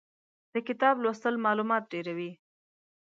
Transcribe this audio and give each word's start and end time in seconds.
د 0.53 0.55
کتاب 0.67 0.95
لوستل 1.03 1.35
مالومات 1.45 1.83
ډېروي. 1.91 2.31